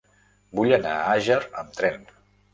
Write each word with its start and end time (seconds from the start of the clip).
Vull 0.59 0.73
anar 0.77 0.95
a 0.95 1.03
Àger 1.17 1.39
amb 1.63 1.79
tren. 1.83 2.11